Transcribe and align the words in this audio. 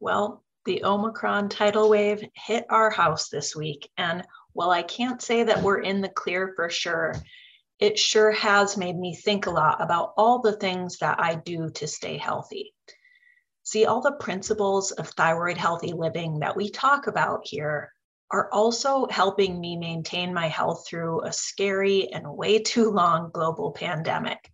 Well, 0.00 0.42
the 0.64 0.82
Omicron 0.84 1.50
tidal 1.50 1.90
wave 1.90 2.24
hit 2.34 2.64
our 2.70 2.90
house 2.90 3.28
this 3.28 3.54
week. 3.54 3.90
And 3.96 4.26
while 4.52 4.70
I 4.70 4.82
can't 4.82 5.22
say 5.22 5.44
that 5.44 5.62
we're 5.62 5.80
in 5.80 6.00
the 6.00 6.08
clear 6.08 6.52
for 6.56 6.70
sure, 6.70 7.14
it 7.78 7.98
sure 7.98 8.30
has 8.32 8.76
made 8.76 8.96
me 8.96 9.14
think 9.14 9.46
a 9.46 9.50
lot 9.50 9.80
about 9.80 10.14
all 10.16 10.40
the 10.40 10.56
things 10.56 10.98
that 10.98 11.20
I 11.20 11.36
do 11.36 11.70
to 11.70 11.86
stay 11.86 12.16
healthy. 12.16 12.74
See, 13.62 13.86
all 13.86 14.00
the 14.00 14.12
principles 14.12 14.90
of 14.90 15.08
thyroid 15.10 15.56
healthy 15.56 15.92
living 15.92 16.40
that 16.40 16.56
we 16.56 16.70
talk 16.70 17.06
about 17.06 17.40
here 17.44 17.92
are 18.30 18.50
also 18.52 19.06
helping 19.08 19.60
me 19.60 19.76
maintain 19.76 20.32
my 20.32 20.48
health 20.48 20.86
through 20.86 21.24
a 21.24 21.32
scary 21.32 22.12
and 22.12 22.26
way 22.36 22.58
too 22.58 22.90
long 22.90 23.30
global 23.32 23.72
pandemic. 23.72 24.50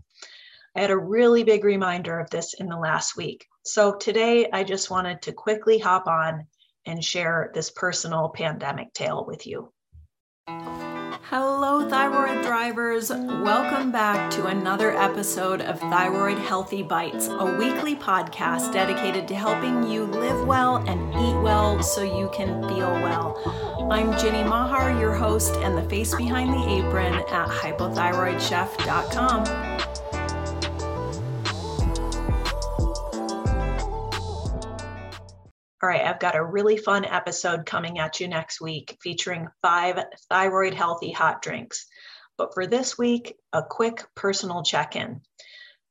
I 0.74 0.80
had 0.80 0.90
a 0.90 0.98
really 0.98 1.44
big 1.44 1.64
reminder 1.64 2.18
of 2.18 2.30
this 2.30 2.54
in 2.54 2.68
the 2.68 2.76
last 2.76 3.16
week. 3.16 3.46
So 3.66 3.96
today 3.96 4.48
I 4.52 4.62
just 4.62 4.90
wanted 4.90 5.22
to 5.22 5.32
quickly 5.32 5.80
hop 5.80 6.06
on 6.06 6.46
and 6.86 7.02
share 7.02 7.50
this 7.52 7.68
personal 7.68 8.28
pandemic 8.28 8.92
tale 8.92 9.24
with 9.26 9.44
you. 9.44 9.72
Hello, 10.46 11.88
thyroid 11.88 12.44
thrivers. 12.44 13.10
Welcome 13.42 13.90
back 13.90 14.30
to 14.30 14.46
another 14.46 14.96
episode 14.96 15.62
of 15.62 15.80
Thyroid 15.80 16.38
Healthy 16.38 16.84
Bites, 16.84 17.26
a 17.26 17.56
weekly 17.58 17.96
podcast 17.96 18.72
dedicated 18.72 19.26
to 19.26 19.34
helping 19.34 19.90
you 19.90 20.04
live 20.04 20.46
well 20.46 20.76
and 20.76 21.12
eat 21.14 21.42
well 21.42 21.82
so 21.82 22.04
you 22.04 22.30
can 22.32 22.62
feel 22.68 22.92
well. 22.92 23.36
I'm 23.90 24.16
Ginny 24.16 24.44
Mahar, 24.44 24.92
your 25.00 25.12
host 25.12 25.56
and 25.56 25.76
the 25.76 25.82
face 25.90 26.14
behind 26.14 26.50
the 26.50 26.68
apron 26.68 27.14
at 27.14 27.48
hypothyroidchef.com. 27.48 29.95
All 35.86 35.92
right, 35.92 36.04
I've 36.04 36.18
got 36.18 36.34
a 36.34 36.44
really 36.44 36.76
fun 36.76 37.04
episode 37.04 37.64
coming 37.64 38.00
at 38.00 38.18
you 38.18 38.26
next 38.26 38.60
week 38.60 38.98
featuring 39.00 39.46
five 39.62 40.04
thyroid 40.28 40.74
healthy 40.74 41.12
hot 41.12 41.40
drinks. 41.42 41.86
But 42.36 42.52
for 42.54 42.66
this 42.66 42.98
week, 42.98 43.36
a 43.52 43.62
quick 43.62 44.04
personal 44.16 44.64
check 44.64 44.96
in. 44.96 45.20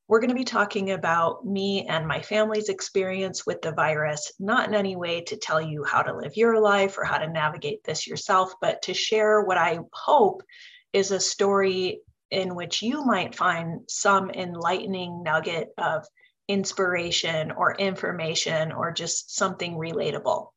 We're 0.09 0.19
going 0.19 0.31
to 0.31 0.35
be 0.35 0.43
talking 0.43 0.91
about 0.91 1.45
me 1.45 1.85
and 1.87 2.05
my 2.05 2.21
family's 2.21 2.67
experience 2.67 3.45
with 3.45 3.61
the 3.61 3.71
virus, 3.71 4.33
not 4.37 4.67
in 4.67 4.75
any 4.75 4.97
way 4.97 5.21
to 5.21 5.37
tell 5.37 5.61
you 5.61 5.85
how 5.85 6.01
to 6.01 6.17
live 6.17 6.35
your 6.35 6.59
life 6.59 6.97
or 6.97 7.05
how 7.05 7.19
to 7.19 7.29
navigate 7.29 7.81
this 7.85 8.05
yourself, 8.05 8.51
but 8.59 8.81
to 8.81 8.93
share 8.93 9.43
what 9.43 9.57
I 9.57 9.79
hope 9.93 10.43
is 10.91 11.11
a 11.11 11.21
story 11.21 12.01
in 12.31 12.53
which 12.53 12.81
you 12.81 13.05
might 13.05 13.33
find 13.33 13.79
some 13.87 14.29
enlightening 14.29 15.23
nugget 15.23 15.69
of 15.77 16.05
inspiration 16.47 17.51
or 17.51 17.75
information 17.75 18.71
or 18.71 18.91
just 18.91 19.35
something 19.35 19.73
relatable. 19.73 20.49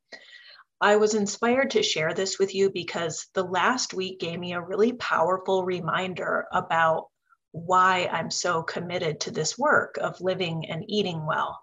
I 0.81 0.97
was 0.97 1.15
inspired 1.15 1.71
to 1.71 1.83
share 1.83 2.15
this 2.15 2.39
with 2.39 2.55
you 2.55 2.71
because 2.71 3.27
the 3.35 3.43
last 3.43 3.95
week 3.95 4.21
gave 4.21 4.39
me 4.39 4.53
a 4.53 4.61
really 4.61 4.93
powerful 4.93 5.65
reminder 5.65 6.47
about 6.53 7.09
why 7.53 8.09
I'm 8.13 8.31
so 8.31 8.63
committed 8.63 9.21
to 9.21 9.31
this 9.31 9.59
work 9.59 9.99
of 10.01 10.21
living 10.21 10.67
and 10.71 10.85
eating 10.87 11.27
well 11.27 11.59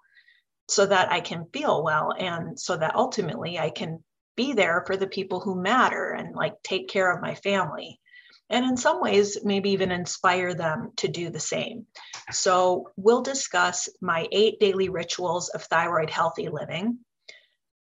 so 0.67 0.85
that 0.85 1.11
I 1.11 1.21
can 1.21 1.45
feel 1.53 1.83
well 1.83 2.11
and 2.17 2.59
so 2.59 2.75
that 2.75 2.95
ultimately 2.95 3.57
I 3.59 3.69
can 3.69 4.03
be 4.35 4.53
there 4.53 4.83
for 4.85 4.97
the 4.97 5.07
people 5.07 5.39
who 5.39 5.61
matter 5.61 6.11
and 6.11 6.35
like 6.35 6.61
take 6.63 6.89
care 6.89 7.11
of 7.11 7.21
my 7.21 7.35
family 7.35 7.99
and 8.49 8.65
in 8.65 8.77
some 8.77 9.01
ways, 9.01 9.39
maybe 9.43 9.71
even 9.71 9.91
inspire 9.91 10.53
them 10.53 10.91
to 10.97 11.07
do 11.07 11.29
the 11.29 11.39
same. 11.39 11.87
So, 12.31 12.91
we'll 12.95 13.21
discuss 13.21 13.89
my 14.01 14.27
eight 14.31 14.59
daily 14.59 14.89
rituals 14.89 15.49
of 15.49 15.63
thyroid 15.63 16.09
healthy 16.09 16.49
living. 16.49 16.99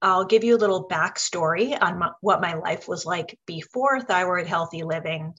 I'll 0.00 0.24
give 0.24 0.44
you 0.44 0.56
a 0.56 0.58
little 0.58 0.88
backstory 0.88 1.76
on 1.80 1.98
my, 1.98 2.10
what 2.20 2.40
my 2.40 2.54
life 2.54 2.86
was 2.86 3.04
like 3.04 3.38
before 3.46 4.00
thyroid 4.00 4.46
healthy 4.46 4.84
living. 4.84 5.34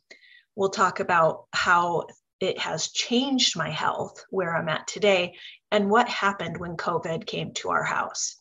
We'll 0.56 0.70
talk 0.70 1.00
about 1.00 1.46
how 1.54 2.08
it 2.40 2.58
has 2.60 2.92
changed 2.92 3.58
my 3.58 3.70
health, 3.70 4.24
where 4.30 4.56
I'm 4.56 4.70
at 4.70 4.88
today, 4.88 5.36
and 5.72 5.90
what 5.90 6.10
happened 6.10 6.58
when 6.58 6.78
COVID 6.78 7.26
came 7.26 7.54
to 7.56 7.70
our 7.70 7.84
house. 7.84 8.38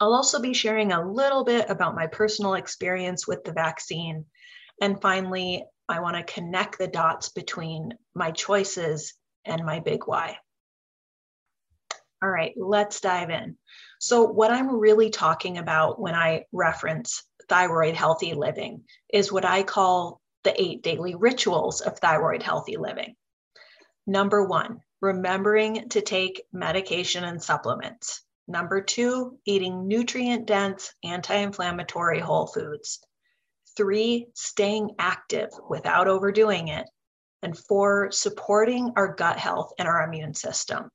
I'll 0.00 0.14
also 0.14 0.40
be 0.40 0.54
sharing 0.54 0.92
a 0.92 1.10
little 1.10 1.44
bit 1.44 1.68
about 1.68 1.96
my 1.96 2.06
personal 2.06 2.54
experience 2.54 3.26
with 3.26 3.42
the 3.44 3.52
vaccine 3.52 4.24
and 4.80 5.00
finally, 5.00 5.64
I 5.88 6.00
want 6.00 6.16
to 6.16 6.32
connect 6.32 6.78
the 6.78 6.88
dots 6.88 7.30
between 7.30 7.94
my 8.14 8.30
choices 8.30 9.14
and 9.44 9.64
my 9.64 9.80
big 9.80 10.02
why. 10.06 10.38
All 12.22 12.28
right, 12.28 12.52
let's 12.56 13.00
dive 13.00 13.30
in. 13.30 13.56
So, 14.00 14.24
what 14.24 14.50
I'm 14.50 14.78
really 14.78 15.10
talking 15.10 15.58
about 15.58 16.00
when 16.00 16.14
I 16.14 16.44
reference 16.52 17.24
thyroid 17.48 17.94
healthy 17.94 18.34
living 18.34 18.84
is 19.12 19.32
what 19.32 19.44
I 19.44 19.62
call 19.62 20.20
the 20.44 20.60
eight 20.60 20.82
daily 20.82 21.14
rituals 21.14 21.80
of 21.80 21.98
thyroid 21.98 22.42
healthy 22.42 22.76
living. 22.76 23.14
Number 24.06 24.44
one, 24.44 24.80
remembering 25.00 25.88
to 25.90 26.00
take 26.00 26.42
medication 26.52 27.24
and 27.24 27.42
supplements. 27.42 28.24
Number 28.46 28.80
two, 28.80 29.38
eating 29.44 29.86
nutrient 29.86 30.46
dense, 30.46 30.94
anti 31.04 31.34
inflammatory 31.34 32.18
whole 32.18 32.46
foods. 32.46 33.00
Three, 33.78 34.26
staying 34.34 34.96
active 34.98 35.50
without 35.70 36.08
overdoing 36.08 36.66
it. 36.66 36.90
And 37.42 37.56
four, 37.56 38.10
supporting 38.10 38.92
our 38.96 39.14
gut 39.14 39.38
health 39.38 39.72
and 39.78 39.86
our 39.86 40.02
immune 40.02 40.34
system. 40.34 40.90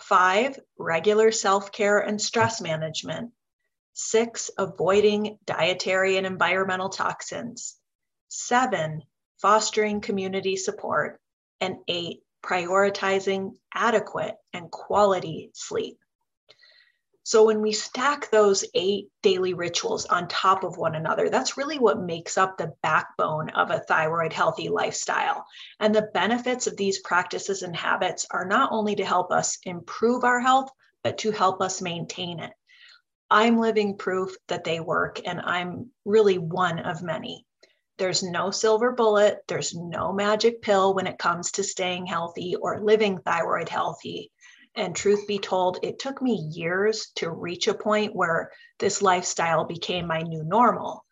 Five, 0.00 0.58
regular 0.76 1.30
self 1.30 1.70
care 1.70 2.00
and 2.00 2.20
stress 2.20 2.60
management. 2.60 3.30
Six, 3.92 4.50
avoiding 4.58 5.38
dietary 5.44 6.16
and 6.16 6.26
environmental 6.26 6.88
toxins. 6.88 7.76
Seven, 8.26 9.04
fostering 9.40 10.00
community 10.00 10.56
support. 10.56 11.20
And 11.60 11.76
eight, 11.86 12.24
prioritizing 12.44 13.52
adequate 13.72 14.34
and 14.52 14.72
quality 14.72 15.52
sleep. 15.54 15.98
So 17.24 17.44
when 17.44 17.62
we 17.62 17.70
stack 17.70 18.30
those 18.30 18.64
eight 18.74 19.08
daily 19.22 19.54
rituals 19.54 20.06
on 20.06 20.26
top 20.26 20.64
of 20.64 20.76
one 20.76 20.96
another, 20.96 21.30
that's 21.30 21.56
really 21.56 21.78
what 21.78 22.00
makes 22.00 22.36
up 22.36 22.58
the 22.58 22.72
backbone 22.82 23.50
of 23.50 23.70
a 23.70 23.78
thyroid 23.78 24.32
healthy 24.32 24.68
lifestyle. 24.68 25.46
And 25.78 25.94
the 25.94 26.10
benefits 26.14 26.66
of 26.66 26.76
these 26.76 27.00
practices 27.00 27.62
and 27.62 27.76
habits 27.76 28.26
are 28.32 28.44
not 28.44 28.72
only 28.72 28.96
to 28.96 29.04
help 29.04 29.30
us 29.30 29.58
improve 29.62 30.24
our 30.24 30.40
health, 30.40 30.70
but 31.04 31.18
to 31.18 31.30
help 31.30 31.60
us 31.60 31.80
maintain 31.80 32.40
it. 32.40 32.52
I'm 33.30 33.56
living 33.56 33.96
proof 33.96 34.36
that 34.48 34.64
they 34.64 34.80
work, 34.80 35.20
and 35.24 35.40
I'm 35.40 35.90
really 36.04 36.38
one 36.38 36.80
of 36.80 37.02
many. 37.02 37.46
There's 37.98 38.24
no 38.24 38.50
silver 38.50 38.92
bullet, 38.92 39.44
there's 39.46 39.74
no 39.76 40.12
magic 40.12 40.60
pill 40.60 40.92
when 40.92 41.06
it 41.06 41.18
comes 41.18 41.52
to 41.52 41.62
staying 41.62 42.06
healthy 42.06 42.56
or 42.56 42.82
living 42.82 43.20
thyroid 43.20 43.68
healthy. 43.68 44.31
And 44.74 44.96
truth 44.96 45.26
be 45.26 45.38
told, 45.38 45.78
it 45.82 45.98
took 45.98 46.22
me 46.22 46.48
years 46.52 47.10
to 47.16 47.30
reach 47.30 47.68
a 47.68 47.74
point 47.74 48.14
where 48.14 48.50
this 48.78 49.02
lifestyle 49.02 49.64
became 49.64 50.06
my 50.06 50.20
new 50.20 50.42
normal. 50.44 51.04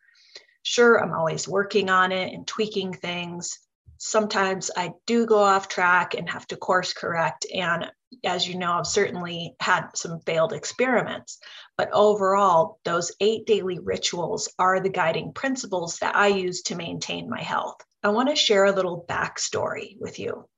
Sure, 0.62 0.96
I'm 0.96 1.12
always 1.12 1.48
working 1.48 1.90
on 1.90 2.12
it 2.12 2.32
and 2.32 2.46
tweaking 2.46 2.94
things. 2.94 3.58
Sometimes 3.98 4.70
I 4.76 4.92
do 5.06 5.26
go 5.26 5.38
off 5.38 5.68
track 5.68 6.14
and 6.14 6.28
have 6.30 6.46
to 6.48 6.56
course 6.56 6.92
correct. 6.92 7.46
And 7.54 7.90
as 8.24 8.48
you 8.48 8.58
know, 8.58 8.72
I've 8.72 8.86
certainly 8.86 9.54
had 9.60 9.88
some 9.94 10.20
failed 10.20 10.52
experiments. 10.52 11.38
But 11.76 11.90
overall, 11.92 12.78
those 12.84 13.12
eight 13.20 13.46
daily 13.46 13.78
rituals 13.78 14.48
are 14.58 14.80
the 14.80 14.88
guiding 14.88 15.32
principles 15.32 15.98
that 15.98 16.16
I 16.16 16.28
use 16.28 16.62
to 16.62 16.76
maintain 16.76 17.28
my 17.28 17.42
health. 17.42 17.76
I 18.02 18.08
want 18.08 18.30
to 18.30 18.36
share 18.36 18.64
a 18.64 18.72
little 18.72 19.04
backstory 19.08 19.98
with 20.00 20.18
you. 20.18 20.48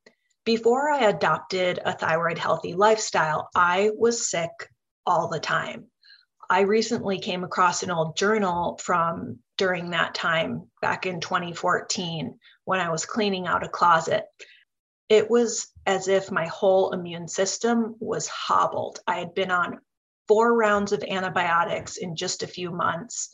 Before 0.44 0.90
I 0.90 1.04
adopted 1.04 1.78
a 1.84 1.92
thyroid 1.92 2.36
healthy 2.36 2.74
lifestyle, 2.74 3.48
I 3.54 3.92
was 3.96 4.28
sick 4.28 4.50
all 5.06 5.28
the 5.28 5.38
time. 5.38 5.86
I 6.50 6.62
recently 6.62 7.20
came 7.20 7.44
across 7.44 7.84
an 7.84 7.92
old 7.92 8.16
journal 8.16 8.76
from 8.82 9.38
during 9.56 9.90
that 9.90 10.16
time 10.16 10.68
back 10.80 11.06
in 11.06 11.20
2014 11.20 12.40
when 12.64 12.80
I 12.80 12.90
was 12.90 13.06
cleaning 13.06 13.46
out 13.46 13.62
a 13.62 13.68
closet. 13.68 14.24
It 15.08 15.30
was 15.30 15.68
as 15.86 16.08
if 16.08 16.32
my 16.32 16.48
whole 16.48 16.92
immune 16.92 17.28
system 17.28 17.94
was 18.00 18.26
hobbled. 18.26 18.98
I 19.06 19.20
had 19.20 19.34
been 19.34 19.52
on 19.52 19.78
four 20.26 20.52
rounds 20.56 20.90
of 20.90 21.04
antibiotics 21.04 21.98
in 21.98 22.16
just 22.16 22.42
a 22.42 22.48
few 22.48 22.72
months. 22.72 23.30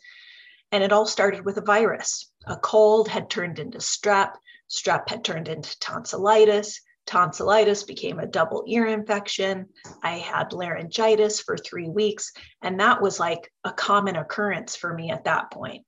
And 0.73 0.85
it 0.85 0.93
all 0.93 1.07
started 1.07 1.47
with 1.47 1.57
a 1.57 1.63
virus. 1.63 2.31
A 2.47 2.59
cold 2.59 3.09
had 3.09 3.31
turned 3.31 3.59
into 3.59 3.79
strep, 3.79 4.35
strep 4.69 5.09
had 5.09 5.25
turned 5.25 5.49
into 5.49 5.79
tonsillitis, 5.79 6.83
tonsillitis 7.09 7.85
became 7.85 8.19
a 8.19 8.27
double 8.27 8.65
ear 8.69 8.87
infection. 8.87 9.67
I 10.05 10.19
had 10.19 10.53
laryngitis 10.53 11.41
for 11.41 11.57
three 11.57 11.89
weeks, 11.89 12.33
and 12.63 12.79
that 12.79 13.01
was 13.01 13.19
like 13.19 13.51
a 13.65 13.73
common 13.73 14.17
occurrence 14.17 14.77
for 14.77 14.93
me 14.93 15.11
at 15.11 15.25
that 15.25 15.51
point. 15.51 15.85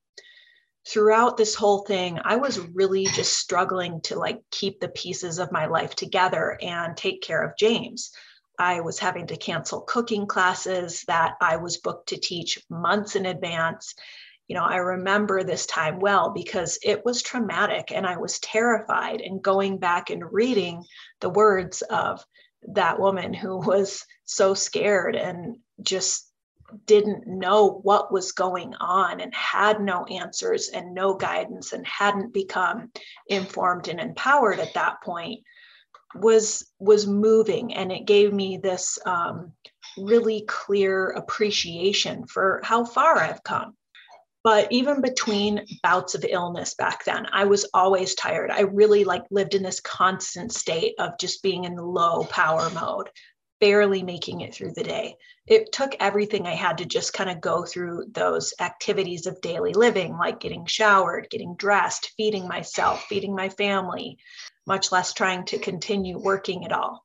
Throughout 0.88 1.37
this 1.37 1.55
whole 1.55 1.84
thing, 1.84 2.19
I 2.25 2.37
was 2.37 2.58
really 2.58 3.05
just 3.05 3.38
struggling 3.38 4.00
to 4.02 4.19
like 4.19 4.40
keep 4.50 4.81
the 4.81 4.88
pieces 4.88 5.38
of 5.38 5.52
my 5.52 5.67
life 5.67 5.94
together 5.94 6.58
and 6.62 6.96
take 6.96 7.20
care 7.20 7.44
of 7.44 7.56
James. 7.58 8.12
I 8.58 8.81
was 8.81 8.99
having 8.99 9.26
to 9.26 9.37
cancel 9.37 9.82
cooking 9.82 10.26
classes 10.26 11.05
that 11.06 11.34
I 11.40 11.58
was 11.58 11.76
booked 11.76 12.08
to 12.08 12.19
teach 12.19 12.62
months 12.70 13.14
in 13.14 13.26
advance. 13.26 13.94
You 14.50 14.56
know, 14.56 14.64
I 14.64 14.79
remember 14.79 15.44
this 15.44 15.64
time 15.64 16.00
well 16.00 16.31
because 16.31 16.76
it 16.82 17.05
was 17.05 17.23
traumatic 17.23 17.93
and 17.93 18.05
I 18.05 18.17
was 18.17 18.41
terrified. 18.41 19.20
And 19.20 19.41
going 19.41 19.79
back 19.79 20.11
and 20.11 20.25
reading 20.32 20.82
the 21.20 21.31
words 21.31 21.82
of 21.82 22.26
that 22.75 22.99
woman 22.99 23.32
who 23.32 23.58
was 23.64 24.05
so 24.25 24.55
scared 24.55 25.14
and 25.14 25.58
just 25.81 26.29
didn't 26.85 27.29
know 27.29 27.79
what 27.85 28.12
was 28.12 28.32
going 28.32 28.75
on 28.81 29.20
and 29.20 29.32
had 29.32 29.81
no 29.81 30.05
answers 30.06 30.69
and 30.69 30.94
no 30.94 31.14
guidance 31.14 31.73
and 31.73 31.87
hadn't 31.87 32.35
become 32.35 32.91
informed 33.29 33.87
and 33.87 34.00
empowered 34.00 34.58
at 34.58 34.75
that 34.75 35.00
point 35.05 35.44
was 36.17 36.69
was 36.81 37.06
moving 37.06 37.73
and 37.75 37.93
it 37.93 38.05
gave 38.05 38.32
me 38.32 38.56
this 38.56 38.99
um, 39.06 39.52
really 39.97 40.43
clear 40.49 41.11
appreciation 41.11 42.26
for 42.26 42.61
how 42.64 42.85
far 42.85 43.17
i've 43.19 43.43
come 43.44 43.76
but 44.42 44.70
even 44.70 45.00
between 45.00 45.66
bouts 45.82 46.14
of 46.14 46.25
illness 46.28 46.75
back 46.75 47.04
then 47.04 47.26
i 47.32 47.44
was 47.44 47.66
always 47.75 48.14
tired 48.14 48.50
i 48.50 48.60
really 48.60 49.04
like 49.04 49.25
lived 49.31 49.54
in 49.54 49.62
this 49.62 49.81
constant 49.81 50.52
state 50.52 50.94
of 50.98 51.19
just 51.19 51.42
being 51.42 51.64
in 51.64 51.76
low 51.76 52.25
power 52.25 52.70
mode 52.70 53.08
barely 53.60 54.02
making 54.02 54.40
it 54.40 54.54
through 54.54 54.72
the 54.72 54.82
day. 54.82 55.16
It 55.46 55.70
took 55.70 55.94
everything 56.00 56.46
I 56.46 56.54
had 56.54 56.78
to 56.78 56.87
just 56.87 57.12
kind 57.12 57.31
of 57.31 57.40
go 57.40 57.64
through 57.64 58.06
those 58.12 58.54
activities 58.58 59.26
of 59.26 59.40
daily 59.42 59.75
living, 59.75 60.16
like 60.16 60.40
getting 60.40 60.64
showered, 60.66 61.28
getting 61.31 61.54
dressed, 61.56 62.12
feeding 62.16 62.48
myself, 62.48 63.04
feeding 63.04 63.37
my 63.37 63.50
family, 63.50 64.19
much 64.66 64.90
less 64.90 65.12
trying 65.12 65.44
to 65.46 65.58
continue 65.58 66.19
working 66.19 66.64
at 66.64 66.72
all. 66.72 67.04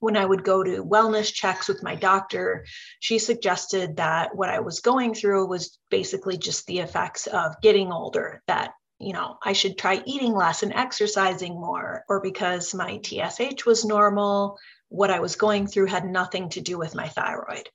When 0.00 0.16
I 0.16 0.24
would 0.24 0.44
go 0.44 0.62
to 0.62 0.84
wellness 0.84 1.32
checks 1.32 1.68
with 1.68 1.82
my 1.82 1.94
doctor, 1.94 2.64
she 3.00 3.18
suggested 3.18 3.96
that 3.96 4.34
what 4.34 4.48
I 4.48 4.60
was 4.60 4.80
going 4.80 5.14
through 5.14 5.46
was 5.46 5.78
basically 5.90 6.36
just 6.36 6.66
the 6.66 6.80
effects 6.80 7.26
of 7.26 7.60
getting 7.60 7.92
older, 7.92 8.42
that 8.46 8.72
you 8.98 9.12
know, 9.12 9.36
I 9.42 9.52
should 9.52 9.76
try 9.76 10.00
eating 10.06 10.32
less 10.32 10.62
and 10.62 10.72
exercising 10.72 11.54
more, 11.54 12.04
or 12.08 12.20
because 12.20 12.72
my 12.72 13.00
TSH 13.02 13.66
was 13.66 13.84
normal, 13.84 14.58
what 14.90 15.10
I 15.10 15.18
was 15.18 15.34
going 15.34 15.66
through 15.66 15.86
had 15.86 16.04
nothing 16.04 16.50
to 16.50 16.60
do 16.60 16.78
with 16.78 16.94
my 16.94 17.08
thyroid. 17.08 17.68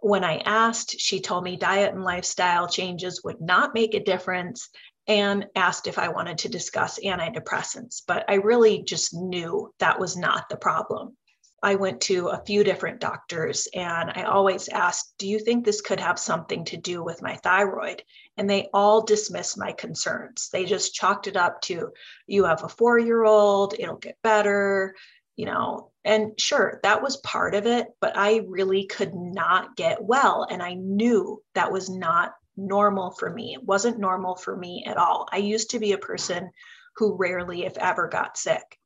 When 0.00 0.24
I 0.24 0.38
asked, 0.38 1.00
she 1.00 1.20
told 1.20 1.44
me 1.44 1.56
diet 1.56 1.94
and 1.94 2.04
lifestyle 2.04 2.68
changes 2.68 3.22
would 3.24 3.40
not 3.40 3.72
make 3.72 3.94
a 3.94 4.04
difference 4.04 4.68
and 5.06 5.46
asked 5.54 5.86
if 5.86 5.98
I 5.98 6.08
wanted 6.08 6.38
to 6.38 6.48
discuss 6.48 6.98
antidepressants. 7.00 8.02
But 8.06 8.24
I 8.28 8.34
really 8.34 8.82
just 8.82 9.14
knew 9.14 9.72
that 9.78 9.98
was 9.98 10.16
not 10.16 10.48
the 10.48 10.56
problem. 10.56 11.16
I 11.62 11.76
went 11.76 12.00
to 12.02 12.28
a 12.28 12.42
few 12.44 12.64
different 12.64 13.00
doctors 13.00 13.68
and 13.72 14.10
I 14.10 14.24
always 14.24 14.68
asked, 14.68 15.14
Do 15.18 15.28
you 15.28 15.38
think 15.38 15.64
this 15.64 15.80
could 15.80 16.00
have 16.00 16.18
something 16.18 16.64
to 16.66 16.76
do 16.76 17.04
with 17.04 17.22
my 17.22 17.36
thyroid? 17.36 18.02
And 18.36 18.50
they 18.50 18.68
all 18.74 19.02
dismissed 19.02 19.56
my 19.56 19.72
concerns. 19.72 20.48
They 20.52 20.64
just 20.64 20.94
chalked 20.94 21.28
it 21.28 21.36
up 21.36 21.60
to, 21.62 21.92
You 22.26 22.44
have 22.44 22.64
a 22.64 22.68
four 22.68 22.98
year 22.98 23.22
old, 23.22 23.74
it'll 23.78 23.96
get 23.96 24.18
better, 24.22 24.96
you 25.36 25.46
know, 25.46 25.92
and 26.04 26.38
sure, 26.38 26.80
that 26.82 27.02
was 27.02 27.16
part 27.18 27.54
of 27.54 27.66
it, 27.66 27.86
but 28.00 28.16
I 28.16 28.42
really 28.48 28.86
could 28.86 29.14
not 29.14 29.76
get 29.76 30.02
well. 30.02 30.46
And 30.50 30.62
I 30.62 30.74
knew 30.74 31.42
that 31.54 31.70
was 31.70 31.88
not 31.88 32.34
normal 32.56 33.12
for 33.12 33.30
me. 33.30 33.54
It 33.54 33.64
wasn't 33.64 33.98
normal 33.98 34.34
for 34.34 34.56
me 34.56 34.84
at 34.86 34.96
all. 34.96 35.28
I 35.30 35.38
used 35.38 35.70
to 35.70 35.78
be 35.78 35.92
a 35.92 35.98
person 35.98 36.50
who 36.96 37.16
rarely, 37.16 37.64
if 37.64 37.78
ever, 37.78 38.08
got 38.08 38.36
sick. 38.36 38.78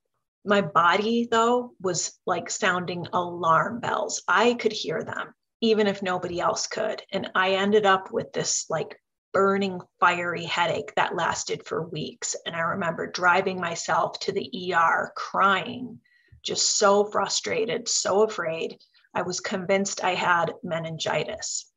My 0.46 0.60
body, 0.60 1.26
though, 1.28 1.72
was 1.80 2.16
like 2.24 2.48
sounding 2.48 3.08
alarm 3.12 3.80
bells. 3.80 4.22
I 4.28 4.54
could 4.54 4.72
hear 4.72 5.02
them, 5.02 5.34
even 5.60 5.88
if 5.88 6.02
nobody 6.02 6.38
else 6.38 6.68
could. 6.68 7.02
And 7.12 7.28
I 7.34 7.54
ended 7.54 7.84
up 7.84 8.12
with 8.12 8.32
this 8.32 8.66
like 8.70 8.96
burning, 9.32 9.80
fiery 9.98 10.44
headache 10.44 10.94
that 10.94 11.16
lasted 11.16 11.66
for 11.66 11.88
weeks. 11.88 12.36
And 12.46 12.54
I 12.54 12.60
remember 12.60 13.08
driving 13.08 13.60
myself 13.60 14.20
to 14.20 14.32
the 14.32 14.72
ER 14.72 15.12
crying 15.16 15.98
just 16.44 16.78
so 16.78 17.04
frustrated, 17.04 17.88
so 17.88 18.22
afraid. 18.22 18.78
I 19.12 19.22
was 19.22 19.40
convinced 19.40 20.04
I 20.04 20.14
had 20.14 20.54
meningitis. 20.62 21.72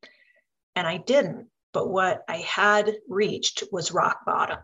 And 0.75 0.87
I 0.87 0.97
didn't, 0.97 1.47
but 1.73 1.89
what 1.89 2.23
I 2.29 2.37
had 2.37 2.97
reached 3.07 3.63
was 3.71 3.91
rock 3.91 4.19
bottom. 4.27 4.59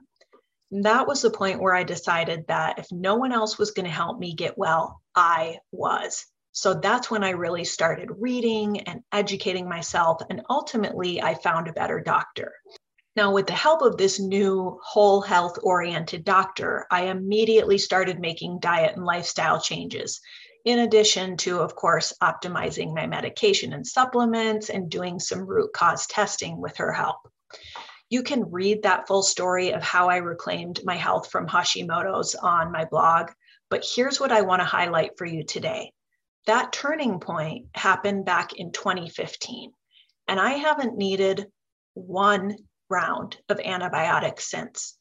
That 0.72 1.08
was 1.08 1.22
the 1.22 1.30
point 1.30 1.62
where 1.62 1.76
I 1.76 1.84
decided 1.84 2.46
that 2.48 2.80
if 2.80 2.88
no 2.92 3.16
one 3.16 3.32
else 3.32 3.58
was 3.58 3.72
going 3.72 3.86
to 3.86 3.92
help 3.92 4.20
me 4.20 4.34
get 4.34 4.58
well, 4.58 5.02
I 5.16 5.60
was. 5.72 6.26
So 6.52 6.74
that's 6.74 7.12
when 7.12 7.24
I 7.24 7.32
really 7.32 7.66
started 7.66 8.10
reading 8.18 8.82
and 8.82 9.02
educating 9.12 9.68
myself. 9.68 10.22
And 10.30 10.42
ultimately, 10.50 11.22
I 11.22 11.36
found 11.36 11.68
a 11.68 11.74
better 11.74 12.00
doctor. 12.00 12.54
Now, 13.16 13.32
with 13.32 13.48
the 13.48 13.54
help 13.54 13.82
of 13.82 13.98
this 13.98 14.20
new 14.20 14.80
whole 14.84 15.22
health 15.22 15.58
oriented 15.64 16.26
doctor, 16.26 16.86
I 16.92 17.04
immediately 17.04 17.78
started 17.78 18.20
making 18.20 18.60
diet 18.60 18.96
and 18.96 19.06
lifestyle 19.06 19.62
changes, 19.62 20.20
in 20.66 20.80
addition 20.80 21.38
to, 21.38 21.60
of 21.60 21.76
course, 21.76 22.12
optimizing 22.22 22.94
my 22.94 23.06
medication 23.06 23.72
and 23.72 23.86
supplements 23.86 24.70
and 24.70 24.90
doing 24.90 25.20
some 25.20 25.46
root 25.46 25.72
cause 25.74 26.08
testing 26.08 26.60
with 26.60 26.76
her 26.78 26.92
help. 26.92 27.18
You 28.10 28.22
can 28.22 28.52
read 28.52 28.84
that 28.84 29.08
full 29.08 29.24
story 29.24 29.72
of 29.72 29.82
how 29.82 30.10
I 30.10 30.18
reclaimed 30.18 30.82
my 30.84 30.96
health 30.96 31.32
from 31.32 31.48
Hashimoto's 31.48 32.36
on 32.36 32.72
my 32.72 32.86
blog, 32.86 33.32
but 33.70 33.86
here's 33.96 34.20
what 34.20 34.32
I 34.32 34.42
want 34.42 34.62
to 34.62 34.66
highlight 34.66 35.18
for 35.18 35.26
you 35.26 35.44
today. 35.44 35.92
That 36.46 36.72
turning 36.72 37.20
point 37.20 37.68
happened 37.74 38.26
back 38.26 38.54
in 38.54 38.72
2015, 38.72 39.72
and 40.28 40.40
I 40.40 40.52
haven't 40.52 40.98
needed 40.98 41.48
one 41.96 42.58
round 42.90 43.38
of 43.50 43.60
antibiotics 43.60 44.50
since. 44.52 44.96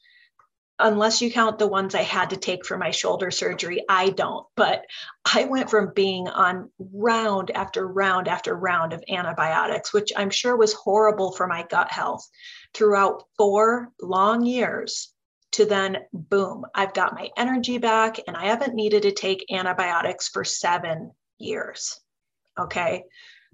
Unless 0.78 1.22
you 1.22 1.30
count 1.30 1.58
the 1.58 1.68
ones 1.68 1.94
I 1.94 2.02
had 2.02 2.30
to 2.30 2.36
take 2.36 2.66
for 2.66 2.76
my 2.76 2.90
shoulder 2.90 3.30
surgery, 3.30 3.84
I 3.88 4.10
don't. 4.10 4.44
But 4.56 4.84
I 5.24 5.44
went 5.44 5.70
from 5.70 5.92
being 5.94 6.26
on 6.26 6.70
round 6.78 7.52
after 7.52 7.86
round 7.86 8.26
after 8.26 8.56
round 8.56 8.92
of 8.92 9.04
antibiotics, 9.08 9.92
which 9.92 10.10
I'm 10.16 10.30
sure 10.30 10.56
was 10.56 10.72
horrible 10.72 11.30
for 11.32 11.46
my 11.46 11.64
gut 11.70 11.92
health 11.92 12.28
throughout 12.74 13.24
four 13.38 13.90
long 14.00 14.44
years, 14.44 15.14
to 15.52 15.64
then 15.64 15.98
boom, 16.12 16.66
I've 16.74 16.94
got 16.94 17.14
my 17.14 17.30
energy 17.36 17.78
back 17.78 18.18
and 18.26 18.36
I 18.36 18.46
haven't 18.46 18.74
needed 18.74 19.02
to 19.02 19.12
take 19.12 19.46
antibiotics 19.52 20.28
for 20.28 20.44
seven 20.44 21.12
years. 21.38 22.00
Okay. 22.58 23.04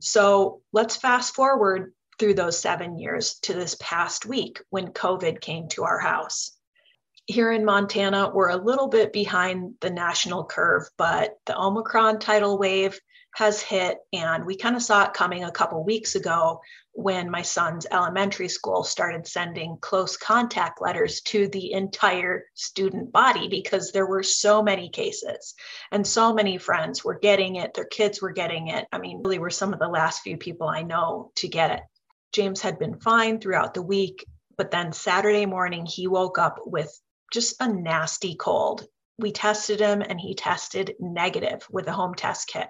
So 0.00 0.62
let's 0.72 0.96
fast 0.96 1.34
forward 1.34 1.92
through 2.18 2.34
those 2.34 2.58
seven 2.58 2.98
years 2.98 3.38
to 3.40 3.52
this 3.52 3.76
past 3.80 4.24
week 4.24 4.62
when 4.70 4.88
COVID 4.88 5.40
came 5.40 5.68
to 5.68 5.84
our 5.84 5.98
house. 5.98 6.52
Here 7.26 7.52
in 7.52 7.66
Montana, 7.66 8.30
we're 8.32 8.48
a 8.48 8.56
little 8.56 8.88
bit 8.88 9.12
behind 9.12 9.74
the 9.80 9.90
national 9.90 10.44
curve, 10.44 10.88
but 10.96 11.38
the 11.44 11.58
Omicron 11.58 12.18
tidal 12.18 12.58
wave 12.58 12.98
has 13.34 13.60
hit, 13.62 13.98
and 14.12 14.44
we 14.44 14.56
kind 14.56 14.76
of 14.76 14.82
saw 14.82 15.04
it 15.04 15.14
coming 15.14 15.44
a 15.44 15.50
couple 15.50 15.82
weeks 15.84 16.14
ago 16.14 16.60
when 16.92 17.30
my 17.30 17.42
son's 17.42 17.86
elementary 17.90 18.48
school 18.48 18.82
started 18.82 19.26
sending 19.26 19.76
close 19.80 20.16
contact 20.16 20.82
letters 20.82 21.20
to 21.20 21.48
the 21.48 21.72
entire 21.72 22.44
student 22.54 23.12
body 23.12 23.48
because 23.48 23.92
there 23.92 24.06
were 24.06 24.22
so 24.22 24.62
many 24.62 24.88
cases 24.88 25.54
and 25.92 26.04
so 26.04 26.34
many 26.34 26.58
friends 26.58 27.04
were 27.04 27.18
getting 27.18 27.56
it, 27.56 27.72
their 27.74 27.84
kids 27.84 28.20
were 28.20 28.32
getting 28.32 28.68
it. 28.68 28.86
I 28.92 28.98
mean, 28.98 29.22
really 29.22 29.38
were 29.38 29.50
some 29.50 29.72
of 29.72 29.78
the 29.78 29.88
last 29.88 30.22
few 30.22 30.36
people 30.36 30.68
I 30.68 30.82
know 30.82 31.30
to 31.36 31.48
get 31.48 31.70
it. 31.70 31.80
James 32.32 32.60
had 32.60 32.78
been 32.78 33.00
fine 33.00 33.40
throughout 33.40 33.74
the 33.74 33.82
week, 33.82 34.24
but 34.56 34.70
then 34.70 34.92
Saturday 34.92 35.46
morning, 35.46 35.86
he 35.86 36.06
woke 36.06 36.38
up 36.38 36.58
with 36.66 36.92
just 37.32 37.56
a 37.60 37.68
nasty 37.68 38.34
cold. 38.34 38.86
We 39.18 39.32
tested 39.32 39.80
him 39.80 40.02
and 40.02 40.20
he 40.20 40.34
tested 40.34 40.94
negative 40.98 41.66
with 41.70 41.86
a 41.86 41.92
home 41.92 42.14
test 42.14 42.48
kit. 42.48 42.68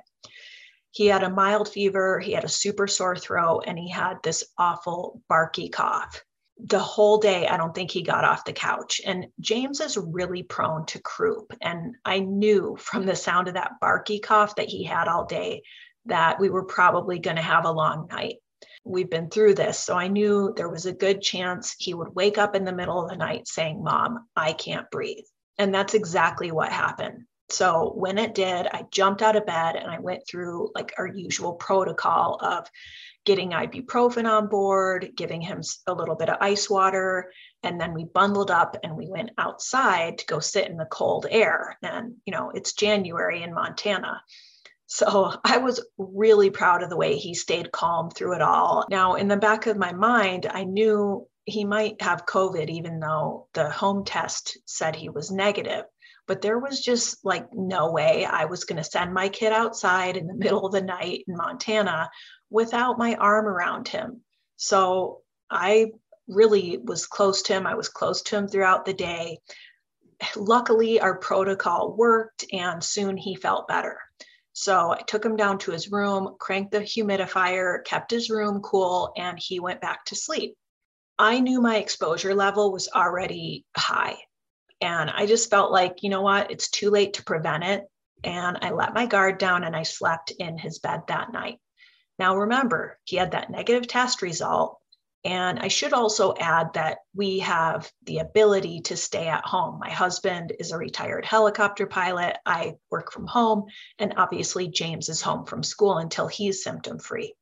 He 0.93 1.07
had 1.07 1.23
a 1.23 1.31
mild 1.31 1.69
fever, 1.69 2.19
he 2.19 2.33
had 2.33 2.45
a 2.45 2.49
super 2.49 2.87
sore 2.87 3.17
throat, 3.17 3.65
and 3.67 3.79
he 3.79 3.89
had 3.89 4.19
this 4.23 4.45
awful 4.59 5.23
barky 5.29 5.69
cough. 5.69 6.23
The 6.63 6.79
whole 6.79 7.19
day, 7.19 7.47
I 7.47 7.57
don't 7.57 7.75
think 7.75 7.91
he 7.91 8.03
got 8.03 8.25
off 8.25 8.45
the 8.45 8.53
couch. 8.53 9.01
And 9.07 9.29
James 9.41 9.81
is 9.81 9.97
really 9.97 10.43
prone 10.43 10.85
to 10.87 11.01
croup. 11.01 11.55
And 11.63 11.95
I 12.05 12.19
knew 12.19 12.77
from 12.79 13.07
the 13.07 13.17
sound 13.17 13.49
of 13.49 13.55
that 13.55 13.81
barky 13.81 14.19
cough 14.19 14.57
that 14.57 14.69
he 14.69 14.85
had 14.85 15.09
all 15.09 15.25
day 15.25 15.63
that 16.07 16.39
we 16.39 16.51
were 16.51 16.65
probably 16.65 17.19
going 17.19 17.37
to 17.37 17.43
have 17.43 17.65
a 17.65 17.71
long 17.71 18.09
night 18.11 18.37
we've 18.85 19.11
been 19.11 19.31
through 19.31 19.55
this. 19.55 19.79
So 19.79 19.95
I 19.95 20.09
knew 20.09 20.53
there 20.57 20.69
was 20.69 20.87
a 20.87 20.93
good 20.93 21.21
chance 21.21 21.75
he 21.79 21.95
would 21.95 22.15
wake 22.15 22.39
up 22.39 22.55
in 22.55 22.65
the 22.65 22.73
middle 22.73 23.03
of 23.03 23.11
the 23.11 23.17
night 23.17 23.47
saying, 23.47 23.83
Mom, 23.83 24.27
I 24.37 24.53
can't 24.53 24.91
breathe. 24.91 25.25
And 25.59 25.75
that's 25.75 25.95
exactly 25.95 26.51
what 26.51 26.73
happened. 26.73 27.25
So 27.53 27.93
when 27.97 28.19
it 28.19 28.35
did, 28.35 28.67
I 28.67 28.87
jumped 28.91 29.23
out 29.23 29.37
of 29.37 29.47
bed 29.47 29.77
and 29.77 29.91
I 29.91 29.99
went 29.99 30.27
through 30.27 30.71
like 30.75 30.95
our 30.99 31.07
usual 31.07 31.55
protocol 31.55 32.39
of 32.41 32.69
getting 33.25 33.51
ibuprofen 33.51 34.29
on 34.29 34.49
board, 34.49 35.11
giving 35.17 35.41
him 35.41 35.63
a 35.87 35.93
little 35.93 36.15
bit 36.15 36.31
of 36.31 36.39
ice 36.41 36.71
water, 36.71 37.31
and 37.63 37.81
then 37.81 37.93
we 37.93 38.05
bundled 38.05 38.51
up 38.51 38.77
and 38.83 38.97
we 38.97 39.09
went 39.09 39.31
outside 39.37 40.19
to 40.19 40.27
go 40.27 40.41
sit 40.41 40.69
in 40.69 40.77
the 40.77 40.87
cold 40.87 41.27
air. 41.31 41.77
And 41.83 42.15
you 42.25 42.33
know, 42.33 42.51
it's 42.51 42.73
January 42.73 43.43
in 43.43 43.53
Montana. 43.53 44.23
So 44.87 45.35
I 45.45 45.59
was 45.59 45.85
really 45.99 46.51
proud 46.51 46.83
of 46.83 46.91
the 46.91 46.97
way 46.97 47.17
he 47.17 47.35
stayed 47.35 47.71
calm 47.73 48.11
through 48.11 48.35
it 48.35 48.43
all. 48.43 48.87
Now, 48.91 49.15
in 49.15 49.29
the 49.29 49.37
back 49.37 49.67
of 49.67 49.77
my 49.77 49.93
mind, 49.93 50.47
I 50.51 50.65
knew 50.65 51.29
he 51.45 51.65
might 51.65 52.03
have 52.03 52.27
COVID, 52.27 52.69
even 52.69 53.01
though 53.01 53.49
the 53.55 53.71
home 53.71 54.05
test 54.05 54.59
said 54.67 54.97
he 54.97 55.09
was 55.09 55.31
negative. 55.31 55.85
But 56.31 56.43
there 56.43 56.61
was 56.61 56.81
just 56.81 57.25
like 57.25 57.53
no 57.53 57.91
way 57.91 58.25
I 58.25 58.45
was 58.45 58.63
going 58.63 58.77
to 58.77 58.89
send 58.89 59.13
my 59.13 59.29
kid 59.29 59.53
outside 59.53 60.17
in 60.17 60.29
the 60.29 60.35
middle 60.45 60.65
of 60.65 60.71
the 60.71 60.81
night 60.81 61.25
in 61.27 61.37
Montana 61.37 62.09
without 62.51 62.99
my 62.99 63.17
arm 63.17 63.47
around 63.49 63.89
him. 63.89 64.21
So 64.57 65.23
I 65.51 65.91
really 66.29 66.79
was 66.79 67.09
close 67.09 67.43
to 67.43 67.55
him. 67.55 67.67
I 67.67 67.75
was 67.75 67.89
close 67.89 68.23
to 68.23 68.37
him 68.37 68.47
throughout 68.47 68.85
the 68.85 68.95
day. 68.95 69.41
Luckily, 70.37 71.01
our 71.01 71.19
protocol 71.19 71.97
worked 71.97 72.45
and 72.53 72.81
soon 72.81 73.17
he 73.17 73.35
felt 73.35 73.67
better. 73.67 73.99
So 74.53 74.93
I 74.93 75.03
took 75.09 75.25
him 75.25 75.35
down 75.35 75.59
to 75.59 75.73
his 75.73 75.91
room, 75.91 76.37
cranked 76.39 76.71
the 76.71 76.79
humidifier, 76.79 77.85
kept 77.85 78.13
his 78.13 78.31
room 78.31 78.61
cool, 78.61 79.13
and 79.17 79.37
he 79.37 79.59
went 79.59 79.81
back 79.81 80.05
to 80.05 80.15
sleep. 80.15 80.55
I 81.19 81.41
knew 81.41 81.61
my 81.61 81.79
exposure 81.79 82.37
level 82.37 82.71
was 82.71 82.89
already 82.95 83.65
high. 83.77 84.17
And 84.81 85.11
I 85.11 85.27
just 85.27 85.51
felt 85.51 85.73
like, 85.73 86.03
you 86.03 86.11
know 86.11 86.23
what, 86.23 86.51
it's 86.51 86.71
too 86.71 86.91
late 86.91 87.15
to 87.15 87.25
prevent 87.25 87.65
it. 87.65 87.85
And 88.25 88.59
I 88.63 88.71
let 88.71 88.95
my 88.95 89.07
guard 89.07 89.39
down 89.39 89.65
and 89.65 89.75
I 89.75 89.83
slept 89.83 90.31
in 90.31 90.59
his 90.59 90.79
bed 90.79 91.03
that 91.09 91.33
night. 91.33 91.59
Now, 92.19 92.37
remember, 92.37 92.99
he 93.05 93.17
had 93.17 93.33
that 93.33 93.51
negative 93.51 93.87
test 93.87 94.23
result. 94.23 94.79
And 95.23 95.59
I 95.59 95.69
should 95.69 95.93
also 95.93 96.35
add 96.39 96.75
that 96.75 96.99
we 97.15 97.41
have 97.41 97.91
the 98.05 98.19
ability 98.19 98.81
to 98.83 98.97
stay 98.97 99.27
at 99.27 99.45
home. 99.45 99.79
My 99.79 99.91
husband 99.91 100.53
is 100.59 100.73
a 100.73 100.79
retired 100.79 101.27
helicopter 101.27 101.87
pilot. 101.87 102.39
I 102.47 102.77
work 102.91 103.13
from 103.13 103.27
home. 103.27 103.67
And 103.99 104.15
obviously, 104.17 104.69
James 104.69 105.11
is 105.11 105.21
home 105.21 105.45
from 105.45 105.63
school 105.63 105.99
until 105.99 106.27
he's 106.27 106.65
symptom 106.65 106.99
free. 106.99 107.35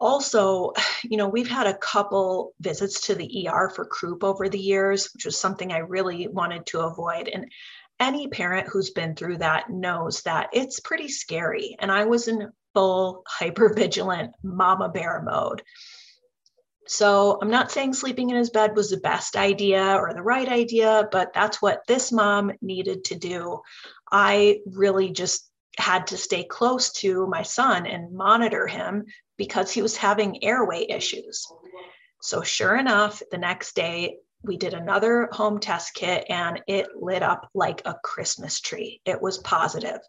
Also, 0.00 0.72
you 1.04 1.16
know, 1.16 1.28
we've 1.28 1.48
had 1.48 1.66
a 1.66 1.78
couple 1.78 2.54
visits 2.60 3.00
to 3.06 3.14
the 3.14 3.48
ER 3.48 3.70
for 3.70 3.84
croup 3.84 4.24
over 4.24 4.48
the 4.48 4.58
years, 4.58 5.10
which 5.14 5.24
was 5.24 5.36
something 5.36 5.72
I 5.72 5.78
really 5.78 6.28
wanted 6.28 6.66
to 6.66 6.80
avoid. 6.80 7.28
And 7.28 7.50
any 8.00 8.28
parent 8.28 8.66
who's 8.68 8.90
been 8.90 9.14
through 9.14 9.38
that 9.38 9.70
knows 9.70 10.22
that 10.22 10.48
it's 10.52 10.80
pretty 10.80 11.08
scary. 11.08 11.76
And 11.78 11.92
I 11.92 12.04
was 12.04 12.28
in 12.28 12.50
full 12.74 13.22
hypervigilant 13.40 14.32
mama 14.42 14.88
bear 14.88 15.22
mode. 15.22 15.62
So 16.86 17.38
I'm 17.40 17.50
not 17.50 17.70
saying 17.70 17.94
sleeping 17.94 18.30
in 18.30 18.36
his 18.36 18.50
bed 18.50 18.74
was 18.74 18.90
the 18.90 18.96
best 18.96 19.36
idea 19.36 19.94
or 19.94 20.12
the 20.12 20.22
right 20.22 20.48
idea, 20.48 21.08
but 21.12 21.32
that's 21.32 21.62
what 21.62 21.86
this 21.86 22.10
mom 22.10 22.50
needed 22.60 23.04
to 23.04 23.14
do. 23.14 23.60
I 24.10 24.58
really 24.66 25.10
just 25.10 25.48
had 25.78 26.08
to 26.08 26.16
stay 26.16 26.42
close 26.42 26.90
to 26.92 27.28
my 27.28 27.42
son 27.42 27.86
and 27.86 28.12
monitor 28.12 28.66
him 28.66 29.04
because 29.40 29.72
he 29.72 29.80
was 29.80 29.96
having 29.96 30.44
airway 30.44 30.84
issues. 30.86 31.46
So, 32.20 32.42
sure 32.42 32.76
enough, 32.76 33.22
the 33.30 33.38
next 33.38 33.74
day 33.74 34.18
we 34.42 34.58
did 34.58 34.74
another 34.74 35.30
home 35.32 35.58
test 35.58 35.94
kit 35.94 36.26
and 36.28 36.60
it 36.68 36.88
lit 36.94 37.22
up 37.22 37.48
like 37.54 37.80
a 37.86 37.96
Christmas 38.04 38.60
tree. 38.60 39.00
It 39.06 39.22
was 39.22 39.38
positive 39.38 40.00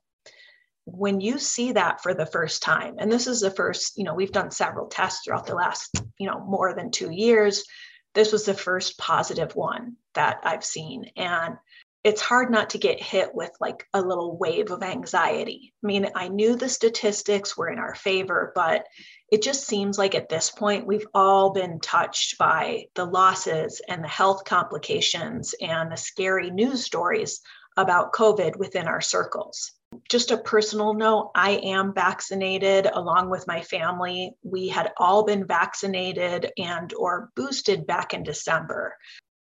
when 0.85 1.21
you 1.21 1.39
see 1.39 1.71
that 1.71 2.01
for 2.01 2.13
the 2.13 2.25
first 2.25 2.61
time 2.61 2.95
and 2.97 3.11
this 3.11 3.27
is 3.27 3.39
the 3.39 3.51
first 3.51 3.97
you 3.97 4.03
know 4.03 4.15
we've 4.15 4.31
done 4.31 4.50
several 4.50 4.88
tests 4.88 5.21
throughout 5.23 5.45
the 5.45 5.55
last 5.55 6.01
you 6.17 6.27
know 6.27 6.39
more 6.39 6.73
than 6.73 6.89
two 6.89 7.11
years 7.11 7.63
this 8.15 8.31
was 8.31 8.45
the 8.45 8.53
first 8.53 8.97
positive 8.97 9.55
one 9.55 9.95
that 10.15 10.39
i've 10.43 10.65
seen 10.65 11.05
and 11.15 11.55
it's 12.03 12.19
hard 12.19 12.50
not 12.50 12.71
to 12.71 12.79
get 12.79 13.01
hit 13.01 13.29
with 13.35 13.51
like 13.59 13.85
a 13.93 14.01
little 14.01 14.38
wave 14.38 14.71
of 14.71 14.81
anxiety 14.81 15.71
i 15.83 15.88
mean 15.88 16.07
i 16.15 16.27
knew 16.27 16.55
the 16.55 16.67
statistics 16.67 17.55
were 17.55 17.69
in 17.69 17.77
our 17.77 17.93
favor 17.93 18.51
but 18.55 18.83
it 19.31 19.41
just 19.41 19.65
seems 19.65 19.97
like 19.97 20.13
at 20.13 20.27
this 20.27 20.51
point 20.51 20.85
we've 20.85 21.07
all 21.13 21.51
been 21.51 21.79
touched 21.79 22.38
by 22.38 22.85
the 22.95 23.05
losses 23.05 23.81
and 23.88 24.03
the 24.03 24.09
health 24.09 24.43
complications 24.43 25.55
and 25.61 25.89
the 25.89 25.97
scary 25.97 26.51
news 26.51 26.83
stories 26.83 27.39
about 27.77 28.11
covid 28.11 28.57
within 28.57 28.88
our 28.88 29.00
circles. 29.00 29.71
Just 30.09 30.31
a 30.31 30.38
personal 30.38 30.93
note 30.93 31.31
i 31.33 31.51
am 31.63 31.93
vaccinated 31.93 32.88
along 32.91 33.29
with 33.29 33.47
my 33.47 33.61
family. 33.61 34.33
We 34.43 34.67
had 34.67 34.91
all 34.97 35.23
been 35.23 35.47
vaccinated 35.47 36.51
and 36.57 36.93
or 36.93 37.29
boosted 37.38 37.88
back 37.88 38.13
in 38.13 38.23
december. 38.23 38.97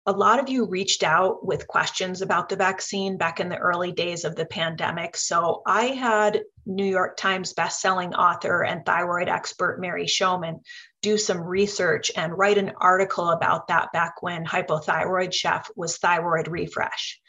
A 0.05 0.13
lot 0.13 0.39
of 0.39 0.49
you 0.49 0.67
reached 0.67 1.03
out 1.03 1.45
with 1.45 1.67
questions 1.67 2.23
about 2.23 2.49
the 2.49 2.57
vaccine 2.57 3.19
back 3.19 3.41
in 3.41 3.49
the 3.49 3.59
early 3.59 3.93
days 3.93 4.25
of 4.25 4.37
the 4.37 4.47
pandemic. 4.47 5.17
So 5.17 5.63
i 5.67 5.87
had 5.87 6.43
new 6.69 6.85
york 6.85 7.17
times 7.17 7.55
bestselling 7.55 8.13
author 8.13 8.63
and 8.63 8.85
thyroid 8.87 9.29
expert 9.29 9.81
mary 9.81 10.07
Shomon 10.07 10.61
do 11.03 11.19
some 11.19 11.41
research 11.41 12.13
and 12.17 12.37
write 12.37 12.59
an 12.59 12.73
article 12.81 13.31
about 13.31 13.69
that 13.69 13.93
back 13.93 14.23
when 14.23 14.45
hypothyroid 14.45 15.33
chef 15.33 15.69
was 15.75 15.99
thyroid 15.99 16.47
refresh 16.49 17.21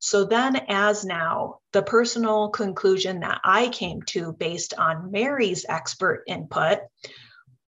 so 0.00 0.24
then, 0.24 0.54
as 0.68 1.04
now, 1.04 1.58
the 1.72 1.82
personal 1.82 2.50
conclusion 2.50 3.20
that 3.20 3.40
I 3.42 3.68
came 3.68 4.00
to 4.02 4.32
based 4.32 4.74
on 4.78 5.10
Mary's 5.10 5.66
expert 5.68 6.22
input 6.28 6.78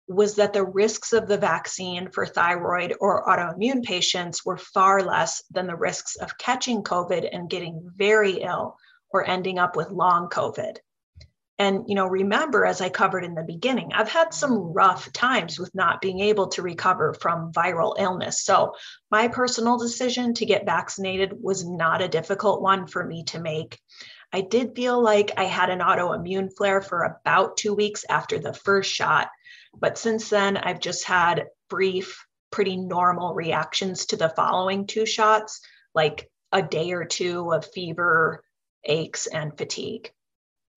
was 0.09 0.35
that 0.37 0.53
the 0.53 0.65
risks 0.65 1.13
of 1.13 1.27
the 1.27 1.39
vaccine 1.39 2.11
for 2.11 2.27
thyroid 2.27 2.95
or 3.01 3.27
autoimmune 3.27 3.83
patients 3.83 4.45
were 4.45 4.59
far 4.59 5.03
less 5.03 5.43
than 5.51 5.67
the 5.67 5.77
risks 5.77 6.17
of 6.17 6.37
catching 6.39 6.83
COVID 6.83 7.29
and 7.31 7.51
getting 7.51 7.91
very 7.95 8.43
ill 8.43 8.77
or 9.11 9.27
ending 9.27 9.59
up 9.59 9.77
with 9.77 9.91
long 9.91 10.29
COVID. 10.29 10.79
And, 11.61 11.85
you 11.89 11.97
know, 11.97 12.07
remember, 12.07 12.65
as 12.65 12.81
I 12.81 12.89
covered 12.89 13.25
in 13.25 13.35
the 13.35 13.43
beginning, 13.43 13.91
I've 13.93 14.09
had 14.09 14.33
some 14.33 14.73
rough 14.73 15.13
times 15.13 15.59
with 15.59 15.75
not 15.75 16.01
being 16.01 16.21
able 16.21 16.47
to 16.49 16.63
recover 16.63 17.15
from 17.15 17.53
viral 17.53 17.97
illness. 17.99 18.45
So, 18.45 18.75
my 19.11 19.27
personal 19.27 19.77
decision 19.77 20.35
to 20.35 20.47
get 20.47 20.67
vaccinated 20.67 21.33
was 21.41 21.69
not 21.69 22.01
a 22.01 22.07
difficult 22.09 22.63
one 22.63 22.87
for 22.87 23.05
me 23.05 23.25
to 23.25 23.41
make. 23.41 23.81
I 24.33 24.43
did 24.43 24.77
feel 24.77 25.03
like 25.03 25.33
I 25.37 25.45
had 25.45 25.71
an 25.71 25.81
autoimmune 25.81 26.55
flare 26.57 26.81
for 26.81 27.03
about 27.03 27.57
two 27.57 27.75
weeks 27.75 28.05
after 28.09 28.39
the 28.39 28.53
first 28.53 28.93
shot. 28.93 29.29
But 29.77 29.99
since 29.99 30.29
then, 30.29 30.57
I've 30.57 30.81
just 30.81 31.05
had 31.05 31.47
brief, 31.69 32.25
pretty 32.53 32.77
normal 32.77 33.35
reactions 33.35 34.07
to 34.07 34.17
the 34.17 34.29
following 34.29 34.87
two 34.87 35.07
shots, 35.07 35.61
like 35.93 36.31
a 36.53 36.63
day 36.63 36.93
or 36.93 37.05
two 37.05 37.53
of 37.53 37.67
fever, 37.73 38.45
aches, 38.85 39.27
and 39.27 39.57
fatigue. 39.59 40.13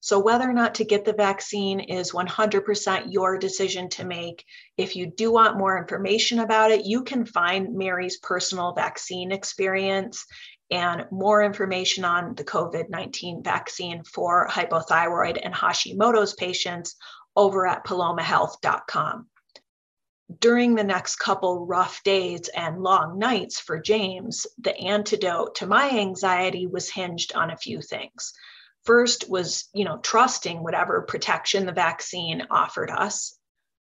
So, 0.03 0.17
whether 0.17 0.49
or 0.49 0.53
not 0.53 0.75
to 0.75 0.83
get 0.83 1.05
the 1.05 1.13
vaccine 1.13 1.79
is 1.79 2.11
100% 2.11 3.13
your 3.13 3.37
decision 3.37 3.87
to 3.89 4.03
make. 4.03 4.43
If 4.75 4.95
you 4.95 5.05
do 5.05 5.31
want 5.31 5.59
more 5.59 5.77
information 5.77 6.39
about 6.39 6.71
it, 6.71 6.85
you 6.85 7.03
can 7.03 7.23
find 7.23 7.75
Mary's 7.75 8.17
personal 8.17 8.73
vaccine 8.73 9.31
experience 9.31 10.25
and 10.71 11.05
more 11.11 11.43
information 11.43 12.03
on 12.03 12.33
the 12.33 12.43
COVID 12.43 12.89
19 12.89 13.43
vaccine 13.43 14.03
for 14.03 14.47
hypothyroid 14.47 15.39
and 15.43 15.53
Hashimoto's 15.53 16.33
patients 16.33 16.95
over 17.35 17.67
at 17.67 17.85
palomahealth.com. 17.85 19.27
During 20.39 20.73
the 20.73 20.83
next 20.83 21.17
couple 21.17 21.67
rough 21.67 22.01
days 22.03 22.49
and 22.55 22.81
long 22.81 23.19
nights 23.19 23.59
for 23.59 23.79
James, 23.79 24.47
the 24.57 24.75
antidote 24.75 25.55
to 25.55 25.67
my 25.67 25.91
anxiety 25.91 26.65
was 26.65 26.89
hinged 26.89 27.35
on 27.35 27.51
a 27.51 27.57
few 27.57 27.81
things 27.83 28.33
first 28.85 29.29
was 29.29 29.69
you 29.73 29.85
know 29.85 29.97
trusting 29.97 30.63
whatever 30.63 31.01
protection 31.01 31.65
the 31.65 31.71
vaccine 31.71 32.45
offered 32.49 32.89
us. 32.89 33.37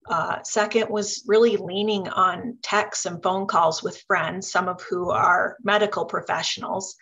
Uh, 0.09 0.43
second 0.43 0.89
was 0.89 1.25
really 1.27 1.57
leaning 1.59 2.09
on 2.09 2.57
texts 2.63 3.05
and 3.05 3.23
phone 3.23 3.47
calls 3.47 3.83
with 3.83 4.03
friends 4.07 4.51
some 4.51 4.67
of 4.67 4.81
who 4.83 5.11
are 5.11 5.57
medical 5.63 6.07
professionals 6.07 6.97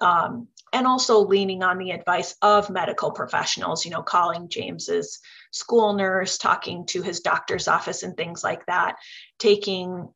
um, 0.00 0.48
and 0.72 0.86
also 0.86 1.20
leaning 1.20 1.62
on 1.62 1.78
the 1.78 1.92
advice 1.92 2.34
of 2.42 2.68
medical 2.68 3.12
professionals 3.12 3.84
you 3.84 3.90
know 3.92 4.02
calling 4.02 4.48
james's 4.48 5.20
school 5.52 5.92
nurse 5.92 6.38
talking 6.38 6.84
to 6.86 7.02
his 7.02 7.20
doctor's 7.20 7.68
office 7.68 8.02
and 8.02 8.16
things 8.16 8.42
like 8.42 8.66
that 8.66 8.96
taking 9.38 10.08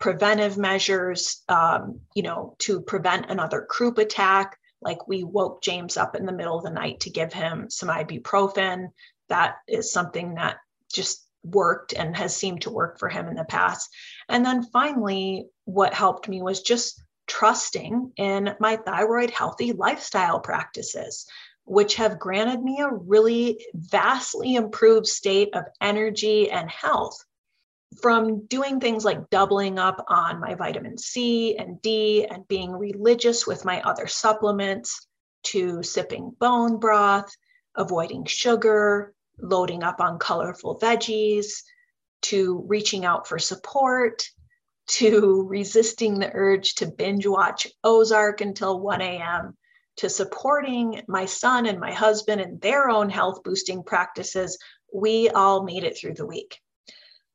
preventive 0.00 0.56
measures 0.56 1.42
um, 1.48 2.00
you 2.14 2.22
know 2.22 2.56
to 2.58 2.80
prevent 2.80 3.30
another 3.30 3.66
croup 3.68 3.98
attack 3.98 4.58
like 4.82 5.08
we 5.08 5.24
woke 5.24 5.62
James 5.62 5.96
up 5.96 6.16
in 6.16 6.26
the 6.26 6.32
middle 6.32 6.56
of 6.56 6.64
the 6.64 6.70
night 6.70 7.00
to 7.00 7.10
give 7.10 7.32
him 7.32 7.70
some 7.70 7.88
ibuprofen. 7.88 8.88
That 9.28 9.56
is 9.68 9.92
something 9.92 10.34
that 10.34 10.56
just 10.92 11.26
worked 11.44 11.92
and 11.92 12.16
has 12.16 12.36
seemed 12.36 12.62
to 12.62 12.70
work 12.70 12.98
for 12.98 13.08
him 13.08 13.28
in 13.28 13.34
the 13.34 13.44
past. 13.44 13.88
And 14.28 14.44
then 14.44 14.62
finally, 14.64 15.48
what 15.64 15.94
helped 15.94 16.28
me 16.28 16.42
was 16.42 16.62
just 16.62 17.02
trusting 17.26 18.12
in 18.16 18.54
my 18.60 18.76
thyroid 18.76 19.30
healthy 19.30 19.72
lifestyle 19.72 20.40
practices, 20.40 21.26
which 21.64 21.96
have 21.96 22.18
granted 22.18 22.62
me 22.62 22.80
a 22.80 22.92
really 22.92 23.64
vastly 23.74 24.54
improved 24.54 25.06
state 25.06 25.54
of 25.54 25.64
energy 25.80 26.50
and 26.50 26.70
health 26.70 27.24
from 28.00 28.46
doing 28.46 28.80
things 28.80 29.04
like 29.04 29.30
doubling 29.30 29.78
up 29.78 30.04
on 30.08 30.40
my 30.40 30.54
vitamin 30.54 30.96
C 30.98 31.56
and 31.56 31.80
D 31.82 32.26
and 32.26 32.46
being 32.48 32.72
religious 32.72 33.46
with 33.46 33.64
my 33.64 33.82
other 33.82 34.06
supplements 34.06 35.06
to 35.44 35.82
sipping 35.82 36.30
bone 36.38 36.78
broth 36.78 37.30
avoiding 37.76 38.24
sugar, 38.24 39.14
loading 39.38 39.82
up 39.82 40.00
on 40.00 40.18
colorful 40.18 40.78
veggies, 40.78 41.62
to 42.22 42.64
reaching 42.66 43.04
out 43.04 43.26
for 43.26 43.38
support, 43.38 44.28
to 44.86 45.42
resisting 45.48 46.18
the 46.18 46.30
urge 46.32 46.74
to 46.76 46.86
binge 46.86 47.26
watch 47.26 47.66
Ozark 47.82 48.40
until 48.40 48.80
1 48.80 49.00
a.m., 49.00 49.56
to 49.96 50.08
supporting 50.08 51.02
my 51.06 51.26
son 51.26 51.66
and 51.66 51.78
my 51.78 51.92
husband 51.92 52.40
in 52.40 52.58
their 52.60 52.88
own 52.88 53.10
health 53.10 53.42
boosting 53.44 53.82
practices, 53.82 54.58
we 54.92 55.28
all 55.28 55.64
made 55.64 55.84
it 55.84 55.98
through 55.98 56.14
the 56.14 56.26
week. 56.26 56.58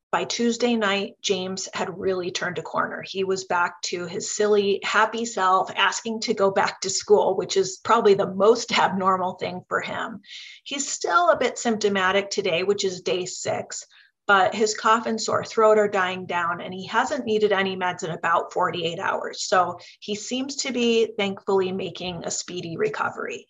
By 0.10 0.24
Tuesday 0.24 0.76
night, 0.78 1.16
James 1.22 1.68
had 1.74 2.00
really 2.00 2.32
turned 2.32 2.58
a 2.58 2.62
corner. 2.62 3.04
He 3.06 3.26
was 3.26 3.44
back 3.44 3.82
to 3.84 4.06
his 4.06 4.34
silly, 4.34 4.80
happy 4.82 5.26
self, 5.26 5.70
asking 5.76 6.22
to 6.22 6.34
go 6.34 6.50
back 6.50 6.80
to 6.82 6.90
school, 6.90 7.36
which 7.36 7.58
is 7.58 7.82
probably 7.84 8.14
the 8.14 8.34
most 8.34 8.72
abnormal 8.80 9.34
thing 9.34 9.66
for 9.68 9.82
him. 9.82 10.22
He's 10.64 10.88
still 10.88 11.30
a 11.30 11.38
bit 11.38 11.58
symptomatic 11.58 12.30
today, 12.30 12.64
which 12.64 12.86
is 12.86 13.02
day 13.02 13.26
six, 13.26 13.86
but 14.28 14.56
his 14.56 14.78
cough 14.78 15.08
and 15.08 15.20
sore 15.20 15.44
throat 15.44 15.78
are 15.78 15.90
dying 15.90 16.26
down 16.26 16.62
and 16.62 16.74
he 16.74 16.86
hasn't 16.86 17.26
needed 17.26 17.52
any 17.52 17.76
meds 17.76 18.04
in 18.04 18.12
about 18.12 18.54
48 18.54 19.00
hours. 19.00 19.44
So 19.44 19.78
he 20.00 20.16
seems 20.16 20.56
to 20.58 20.72
be 20.72 21.10
thankfully 21.18 21.74
making 21.74 22.24
a 22.24 22.32
speedy 22.32 22.78
recovery. 22.78 23.48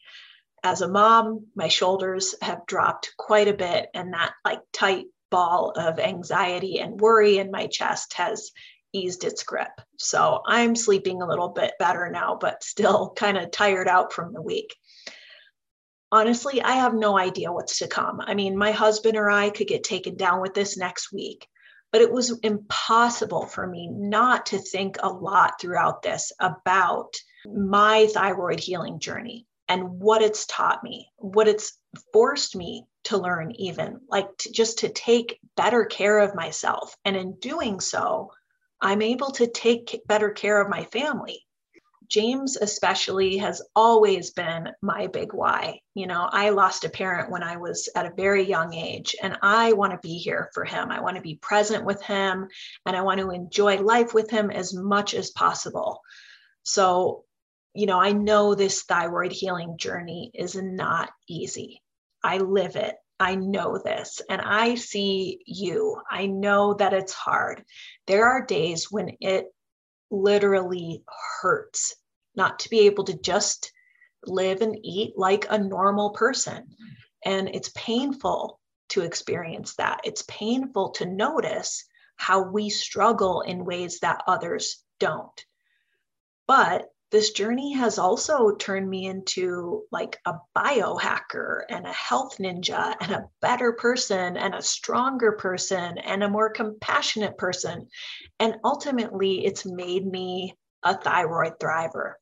As 0.64 0.82
a 0.82 0.88
mom, 0.88 1.48
my 1.56 1.68
shoulders 1.68 2.34
have 2.42 2.66
dropped 2.66 3.14
quite 3.16 3.48
a 3.48 3.54
bit 3.54 3.90
and 3.94 4.14
that 4.14 4.34
like 4.44 4.62
tight 4.74 5.06
ball 5.30 5.72
of 5.76 6.00
anxiety 6.00 6.80
and 6.80 7.00
worry 7.00 7.38
in 7.38 7.52
my 7.52 7.68
chest 7.68 8.14
has 8.14 8.52
eased 8.94 9.24
its 9.24 9.44
grip. 9.44 9.82
So 9.98 10.42
I'm 10.46 10.76
sleeping 10.76 11.22
a 11.22 11.28
little 11.28 11.50
bit 11.50 11.74
better 11.80 12.10
now, 12.10 12.38
but 12.40 12.64
still 12.64 13.10
kind 13.16 13.38
of 13.38 13.52
tired 13.52 13.88
out 13.88 14.14
from 14.14 14.34
the 14.34 14.42
week 14.42 14.74
honestly, 16.12 16.62
I 16.62 16.74
have 16.74 16.94
no 16.94 17.18
idea 17.18 17.52
what's 17.52 17.80
to 17.80 17.88
come. 17.88 18.22
I 18.22 18.34
mean, 18.34 18.58
my 18.58 18.72
husband 18.72 19.18
or 19.18 19.30
I 19.30 19.50
could 19.50 19.68
get 19.68 19.84
taken 19.84 20.16
down 20.16 20.42
with 20.42 20.54
this 20.54 20.78
next 20.78 21.12
week, 21.12 21.48
but 21.92 22.02
it 22.02 22.12
was 22.12 22.38
impossible 22.40 23.46
for 23.46 23.68
me 23.68 23.90
not 23.92 24.48
to 24.48 24.60
think 24.60 24.98
a 25.02 25.10
lot 25.10 25.60
throughout 25.60 26.02
this 26.02 26.32
about 26.40 27.16
my 27.46 28.08
thyroid 28.08 28.60
healing 28.60 29.00
journey 29.00 29.46
and 29.70 30.00
what 30.00 30.22
it's 30.22 30.46
taught 30.46 30.84
me, 30.84 31.10
what 31.18 31.48
it's 31.48 31.78
forced 32.14 32.56
me 32.56 32.86
to 33.08 33.18
learn, 33.18 33.52
even 33.56 34.00
like 34.10 34.28
to, 34.38 34.52
just 34.52 34.80
to 34.80 34.90
take 34.90 35.40
better 35.56 35.86
care 35.86 36.20
of 36.20 36.36
myself. 36.36 36.96
And 37.04 37.16
in 37.16 37.40
doing 37.40 37.80
so, 37.80 38.32
I'm 38.82 39.02
able 39.02 39.32
to 39.32 39.48
take 39.48 40.02
better 40.08 40.30
care 40.30 40.62
of 40.62 40.70
my 40.70 40.84
family. 40.86 41.44
James, 42.10 42.56
especially, 42.56 43.38
has 43.38 43.62
always 43.76 44.32
been 44.32 44.70
my 44.82 45.08
big 45.08 45.34
why. 45.34 45.82
You 45.94 46.08
know, 46.08 46.30
I 46.32 46.52
lost 46.52 46.86
a 46.86 46.90
parent 46.90 47.30
when 47.30 47.44
I 47.44 47.58
was 47.58 47.90
at 47.96 48.06
a 48.06 48.16
very 48.16 48.44
young 48.44 48.74
age, 48.74 49.16
and 49.22 49.38
I 49.42 49.74
want 49.74 49.92
to 49.92 50.00
be 50.08 50.18
here 50.18 50.50
for 50.54 50.64
him. 50.64 50.90
I 50.90 51.02
want 51.02 51.18
to 51.18 51.22
be 51.22 51.36
present 51.36 51.84
with 51.84 52.02
him, 52.02 52.48
and 52.86 52.96
I 52.96 53.02
want 53.02 53.20
to 53.20 53.32
enjoy 53.32 53.82
life 53.82 54.14
with 54.14 54.30
him 54.30 54.52
as 54.52 54.74
much 54.74 55.14
as 55.14 55.32
possible. 55.32 56.02
So, 56.64 57.26
you 57.74 57.88
know, 57.88 58.00
I 58.00 58.14
know 58.14 58.56
this 58.56 58.84
thyroid 58.84 59.34
healing 59.34 59.78
journey 59.78 60.32
is 60.34 60.56
not 60.56 61.10
easy. 61.28 61.82
I 62.24 62.38
live 62.38 62.76
it. 62.76 62.96
I 63.20 63.36
know 63.36 63.80
this 63.84 64.22
and 64.30 64.42
I 64.42 64.76
see 64.76 65.42
you. 65.46 66.00
I 66.10 66.28
know 66.28 66.76
that 66.76 66.94
it's 66.94 67.14
hard. 67.14 67.64
There 68.06 68.26
are 68.26 68.46
days 68.46 68.92
when 68.92 69.18
it 69.20 69.48
literally 70.12 71.04
hurts 71.42 71.96
not 72.36 72.60
to 72.60 72.70
be 72.70 72.82
able 72.82 73.04
to 73.06 73.20
just 73.20 73.72
live 74.26 74.62
and 74.62 74.78
eat 74.84 75.18
like 75.18 75.48
a 75.50 75.58
normal 75.58 76.12
person. 76.12 76.68
And 77.26 77.50
it's 77.50 77.72
painful 77.76 78.60
to 78.90 79.02
experience 79.02 79.76
that. 79.76 80.02
It's 80.04 80.24
painful 80.28 80.92
to 80.92 81.06
notice 81.06 81.86
how 82.16 82.44
we 82.44 82.70
struggle 82.70 83.42
in 83.42 83.66
ways 83.66 84.00
that 84.00 84.24
others 84.28 84.84
don't. 85.00 85.46
But 86.48 86.88
this 87.10 87.32
journey 87.32 87.74
has 87.74 87.98
also 87.98 88.56
turned 88.56 88.90
me 88.90 89.06
into 89.06 89.84
like 89.92 90.18
a 90.26 90.34
biohacker 90.56 91.62
and 91.70 91.86
a 91.86 91.94
health 91.94 92.38
ninja 92.38 92.96
and 93.00 93.12
a 93.12 93.30
better 93.42 93.74
person 93.74 94.36
and 94.36 94.54
a 94.54 94.62
stronger 94.62 95.34
person 95.34 95.98
and 96.00 96.24
a 96.24 96.30
more 96.30 96.50
compassionate 96.50 97.38
person. 97.38 97.88
And 98.40 98.56
ultimately, 98.64 99.46
it's 99.46 99.66
made 99.66 100.06
me 100.06 100.58
a 100.84 100.98
thyroid 100.98 101.60
thriver. 101.60 102.14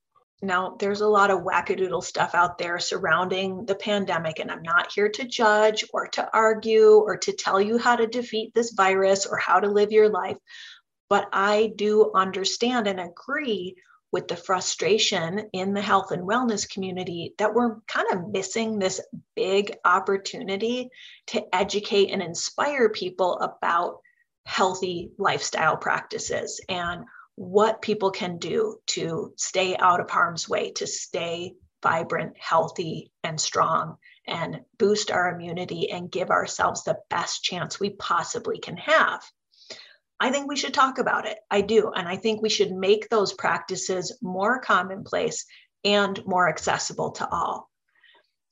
Now, 0.41 0.75
there's 0.79 1.01
a 1.01 1.07
lot 1.07 1.31
of 1.31 1.43
wackadoodle 1.43 2.03
stuff 2.03 2.35
out 2.35 2.59
there 2.59 2.77
surrounding 2.77 3.65
the 3.65 3.75
pandemic, 3.75 4.37
and 4.39 4.51
I'm 4.51 4.61
not 4.61 4.91
here 4.91 5.09
to 5.09 5.27
judge 5.27 5.83
or 5.93 6.07
to 6.09 6.29
argue 6.31 6.97
or 6.97 7.17
to 7.17 7.31
tell 7.31 7.59
you 7.59 7.79
how 7.79 7.95
to 7.95 8.05
defeat 8.05 8.53
this 8.53 8.71
virus 8.71 9.25
or 9.25 9.37
how 9.37 9.59
to 9.59 9.67
live 9.67 9.91
your 9.91 10.09
life. 10.09 10.37
But 11.09 11.27
I 11.33 11.73
do 11.75 12.11
understand 12.13 12.85
and 12.87 12.99
agree 12.99 13.77
with 14.11 14.27
the 14.27 14.35
frustration 14.35 15.49
in 15.51 15.73
the 15.73 15.81
health 15.81 16.11
and 16.11 16.23
wellness 16.23 16.69
community 16.69 17.33
that 17.37 17.53
we're 17.53 17.79
kind 17.87 18.07
of 18.11 18.29
missing 18.29 18.79
this 18.79 19.01
big 19.35 19.75
opportunity 19.83 20.89
to 21.27 21.43
educate 21.53 22.11
and 22.11 22.21
inspire 22.21 22.89
people 22.89 23.37
about 23.39 23.99
healthy 24.45 25.11
lifestyle 25.17 25.75
practices 25.75 26.61
and 26.69 27.05
what 27.35 27.81
people 27.81 28.11
can 28.11 28.37
do 28.37 28.77
to 28.87 29.33
stay 29.35 29.75
out 29.77 29.99
of 29.99 30.09
harm's 30.09 30.47
way, 30.47 30.71
to 30.71 30.87
stay 30.87 31.53
vibrant, 31.83 32.35
healthy, 32.37 33.11
and 33.23 33.39
strong, 33.39 33.97
and 34.27 34.61
boost 34.77 35.11
our 35.11 35.33
immunity 35.33 35.91
and 35.91 36.11
give 36.11 36.29
ourselves 36.29 36.83
the 36.83 36.97
best 37.09 37.43
chance 37.43 37.79
we 37.79 37.89
possibly 37.91 38.57
can 38.59 38.77
have. 38.77 39.21
I 40.19 40.31
think 40.31 40.47
we 40.47 40.55
should 40.55 40.73
talk 40.73 40.97
about 40.97 41.27
it. 41.27 41.37
I 41.51 41.61
do. 41.61 41.91
And 41.93 42.07
I 42.07 42.15
think 42.15 42.41
we 42.41 42.49
should 42.49 42.71
make 42.71 43.09
those 43.09 43.33
practices 43.33 44.17
more 44.21 44.59
commonplace 44.59 45.45
and 45.83 46.25
more 46.25 46.47
accessible 46.49 47.11
to 47.11 47.29
all. 47.29 47.69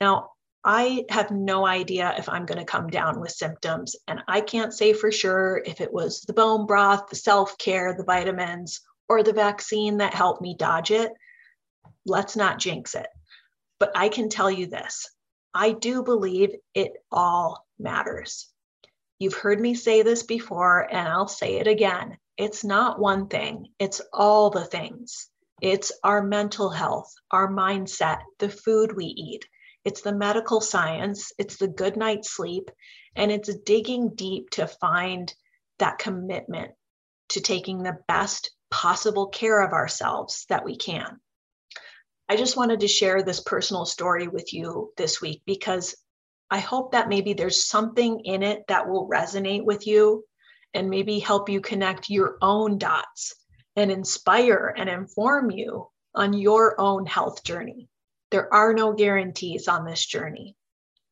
Now, 0.02 0.32
I 0.66 1.06
have 1.10 1.32
no 1.32 1.66
idea 1.66 2.14
if 2.18 2.30
I'm 2.30 2.46
going 2.46 2.60
to 2.60 2.66
come 2.66 2.90
down 2.90 3.20
with 3.20 3.32
symptoms, 3.32 3.98
and 4.08 4.22
I 4.28 4.40
can't 4.40 4.74
say 4.74 4.94
for 4.94 5.12
sure 5.12 5.62
if 5.66 5.82
it 5.82 5.92
was 5.92 6.22
the 6.22 6.34
bone 6.34 6.66
broth, 6.66 7.10
the 7.10 7.18
self 7.18 7.58
care, 7.58 7.94
the 7.94 8.06
vitamins, 8.06 8.80
or 9.10 9.24
the 9.24 9.34
vaccine 9.34 9.98
that 9.98 10.14
helped 10.14 10.42
me 10.42 10.56
dodge 10.58 10.92
it. 10.92 11.12
Let's 12.06 12.38
not 12.38 12.60
jinx 12.60 12.96
it. 12.96 13.08
But 13.80 13.92
I 13.96 14.08
can 14.08 14.30
tell 14.30 14.50
you 14.50 14.68
this 14.68 15.10
I 15.54 15.72
do 15.72 16.04
believe 16.04 16.56
it 16.74 16.94
all 17.12 17.68
matters. 17.78 18.53
You've 19.24 19.36
heard 19.36 19.62
me 19.62 19.74
say 19.74 20.02
this 20.02 20.24
before, 20.24 20.82
and 20.94 21.08
I'll 21.08 21.30
say 21.30 21.56
it 21.56 21.66
again. 21.66 22.18
It's 22.36 22.66
not 22.66 23.00
one 23.00 23.30
thing, 23.30 23.70
it's 23.80 24.02
all 24.12 24.50
the 24.50 24.66
things. 24.66 25.30
It's 25.62 25.94
our 26.04 26.22
mental 26.22 26.70
health, 26.70 27.10
our 27.32 27.50
mindset, 27.50 28.20
the 28.40 28.50
food 28.50 28.98
we 28.98 29.06
eat. 29.06 29.46
It's 29.86 30.02
the 30.02 30.14
medical 30.14 30.60
science, 30.60 31.32
it's 31.38 31.56
the 31.56 31.70
good 31.70 31.96
night's 31.96 32.32
sleep, 32.32 32.70
and 33.16 33.32
it's 33.32 33.56
digging 33.60 34.14
deep 34.14 34.50
to 34.50 34.68
find 34.68 35.34
that 35.80 36.00
commitment 36.00 36.74
to 37.30 37.40
taking 37.40 37.82
the 37.82 38.00
best 38.10 38.52
possible 38.72 39.28
care 39.28 39.62
of 39.62 39.72
ourselves 39.72 40.46
that 40.50 40.66
we 40.66 40.76
can. 40.76 41.22
I 42.28 42.36
just 42.36 42.58
wanted 42.58 42.82
to 42.82 42.90
share 42.90 43.24
this 43.24 43.40
personal 43.40 43.86
story 43.86 44.28
with 44.28 44.52
you 44.54 44.92
this 44.98 45.22
week 45.22 45.44
because 45.46 45.96
I 46.50 46.60
hope 46.60 46.92
that 46.92 47.10
maybe 47.10 47.34
there's 47.34 47.68
something 47.68 48.20
in 48.26 48.44
it 48.44 48.64
that 48.68 48.88
will 48.88 49.10
resonate 49.10 49.64
with 49.64 49.88
you 49.88 50.24
and 50.74 50.90
maybe 50.90 51.20
help 51.20 51.50
you 51.50 51.62
connect 51.62 52.10
your 52.10 52.38
own 52.42 52.78
dots 52.78 53.34
and 53.76 53.92
inspire 53.92 54.74
and 54.78 54.90
inform 54.90 55.52
you 55.52 55.88
on 56.16 56.34
your 56.34 56.80
own 56.80 57.06
health 57.06 57.44
journey. 57.44 57.88
There 58.32 58.52
are 58.54 58.74
no 58.74 58.94
guarantees 58.94 59.68
on 59.68 59.86
this 59.86 60.06
journey, 60.06 60.56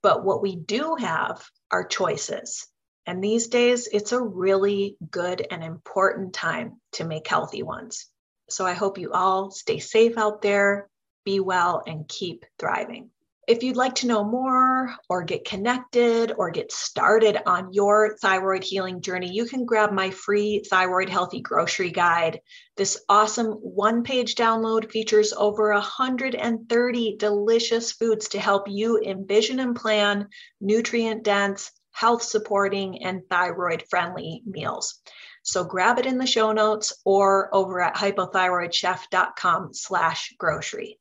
but 0.02 0.24
what 0.24 0.42
we 0.42 0.56
do 0.56 0.96
have 0.96 1.44
are 1.70 1.86
choices. 1.86 2.68
And 3.06 3.24
these 3.24 3.48
days, 3.48 3.88
it's 3.88 4.12
a 4.12 4.22
really 4.22 4.98
good 5.10 5.46
and 5.50 5.64
important 5.64 6.34
time 6.34 6.80
to 6.94 7.04
make 7.04 7.28
healthy 7.28 7.64
ones. 7.64 8.08
So 8.50 8.66
I 8.66 8.74
hope 8.74 8.98
you 8.98 9.12
all 9.12 9.52
stay 9.52 9.80
safe 9.80 10.18
out 10.18 10.42
there, 10.42 10.90
be 11.26 11.40
well, 11.40 11.84
and 11.86 12.08
keep 12.08 12.46
thriving. 12.60 13.11
If 13.48 13.64
you'd 13.64 13.76
like 13.76 13.96
to 13.96 14.08
know 14.08 14.24
more 14.24 14.96
or 15.10 15.24
get 15.24 15.46
connected 15.46 16.32
or 16.38 16.52
get 16.52 16.72
started 16.72 17.40
on 17.48 17.74
your 17.74 18.16
thyroid 18.18 18.64
healing 18.64 19.02
journey, 19.02 19.32
you 19.32 19.46
can 19.46 19.66
grab 19.66 19.92
my 19.92 20.12
free 20.12 20.64
Thyroid 20.70 21.10
Healthy 21.10 21.42
Grocery 21.42 21.90
Guide. 21.90 22.40
This 22.78 23.04
awesome 23.10 23.48
one 23.48 24.04
page 24.04 24.36
download 24.36 24.92
features 24.92 25.34
over 25.34 25.74
130 25.74 27.18
delicious 27.18 27.92
foods 27.92 28.30
to 28.30 28.40
help 28.40 28.68
you 28.68 29.00
envision 29.00 29.60
and 29.60 29.76
plan 29.76 30.28
nutrient 30.62 31.24
dense, 31.24 31.72
health 31.92 32.22
supporting, 32.22 33.04
and 33.04 33.22
thyroid 33.28 33.84
friendly 33.90 34.44
meals. 34.46 35.02
So 35.42 35.64
grab 35.64 35.98
it 35.98 36.06
in 36.06 36.20
the 36.20 36.28
show 36.28 36.52
notes 36.52 36.94
or 37.04 37.54
over 37.54 37.82
at 37.82 37.96
hypothyroidchef.com 37.96 39.74
slash 39.74 40.36
grocery. 40.38 41.00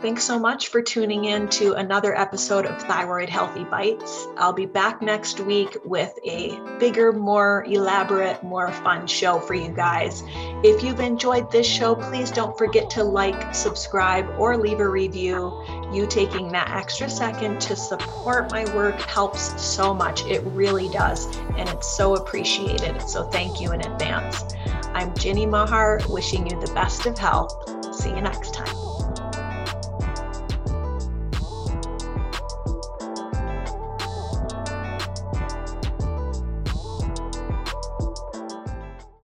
Thanks 0.00 0.22
so 0.22 0.38
much 0.38 0.68
for 0.68 0.80
tuning 0.80 1.24
in 1.24 1.48
to 1.48 1.72
another 1.72 2.16
episode 2.16 2.66
of 2.66 2.80
Thyroid 2.82 3.28
Healthy 3.28 3.64
Bites. 3.64 4.28
I'll 4.36 4.52
be 4.52 4.64
back 4.64 5.02
next 5.02 5.40
week 5.40 5.76
with 5.84 6.16
a 6.24 6.56
bigger, 6.78 7.12
more 7.12 7.64
elaborate, 7.68 8.40
more 8.44 8.70
fun 8.70 9.08
show 9.08 9.40
for 9.40 9.54
you 9.54 9.70
guys. 9.70 10.22
If 10.62 10.84
you've 10.84 11.00
enjoyed 11.00 11.50
this 11.50 11.66
show, 11.66 11.96
please 11.96 12.30
don't 12.30 12.56
forget 12.56 12.88
to 12.90 13.02
like, 13.02 13.52
subscribe, 13.52 14.28
or 14.38 14.56
leave 14.56 14.78
a 14.78 14.88
review. 14.88 15.64
You 15.92 16.06
taking 16.06 16.52
that 16.52 16.70
extra 16.70 17.10
second 17.10 17.60
to 17.62 17.74
support 17.74 18.52
my 18.52 18.72
work 18.76 19.00
helps 19.00 19.60
so 19.60 19.92
much. 19.92 20.24
It 20.26 20.44
really 20.44 20.88
does. 20.90 21.26
And 21.56 21.68
it's 21.68 21.88
so 21.88 22.14
appreciated. 22.14 23.02
So 23.02 23.24
thank 23.24 23.60
you 23.60 23.72
in 23.72 23.80
advance. 23.80 24.44
I'm 24.94 25.12
Ginny 25.14 25.44
Mahar, 25.44 26.00
wishing 26.08 26.48
you 26.48 26.60
the 26.60 26.72
best 26.72 27.04
of 27.06 27.18
health. 27.18 27.52
See 27.92 28.10
you 28.10 28.20
next 28.20 28.54
time. 28.54 28.97